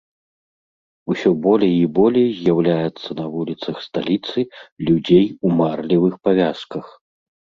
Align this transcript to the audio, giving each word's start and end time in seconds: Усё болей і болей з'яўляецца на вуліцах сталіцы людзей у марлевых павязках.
Усё 1.13 1.29
болей 1.47 1.73
і 1.81 1.83
болей 1.97 2.29
з'яўляецца 2.39 3.09
на 3.19 3.25
вуліцах 3.35 3.75
сталіцы 3.87 4.39
людзей 4.87 5.25
у 5.45 5.55
марлевых 5.59 6.13
павязках. 6.29 6.85